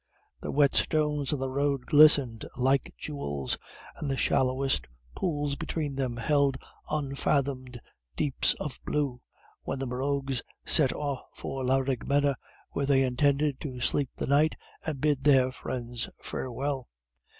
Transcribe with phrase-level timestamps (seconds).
[0.41, 3.59] The wet stones on the road glistened like jewels,
[3.97, 6.57] and the shallowest pools between them held
[6.89, 7.79] unfathomed
[8.15, 9.21] deeps of blue,
[9.61, 12.35] when the Morroughs set off for Laraghmena,
[12.71, 16.89] where they intended to sleep the night, and bid their friends farewell.